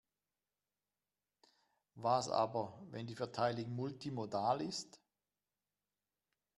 Was 1.93 2.27
aber, 2.31 2.81
wenn 2.89 3.05
die 3.05 3.15
Verteilung 3.15 3.69
multimodal 3.75 4.59
ist? 4.61 4.99